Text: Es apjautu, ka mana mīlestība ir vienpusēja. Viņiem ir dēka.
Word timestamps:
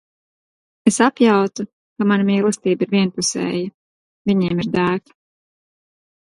Es 0.91 0.95
apjautu, 1.07 1.65
ka 1.97 2.03
mana 2.11 2.25
mīlestība 2.29 2.87
ir 2.89 2.95
vienpusēja. 2.97 3.69
Viņiem 4.33 4.65
ir 4.65 4.71
dēka. 4.79 5.17